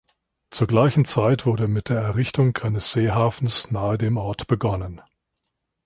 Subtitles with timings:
[0.49, 4.99] Zur gleichen Zeit wurde mit der Errichtung eines Seehafens nahe dem Ort begonnen.